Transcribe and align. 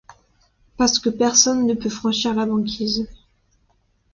Parce 0.77 0.97
que 0.97 1.09
personne 1.09 1.67
ne 1.67 1.75
peut 1.75 1.87
franchir 1.87 2.33
la 2.33 2.47
banquise. 2.47 3.07